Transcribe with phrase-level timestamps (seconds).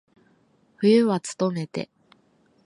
[0.79, 1.87] 冬はつとめて。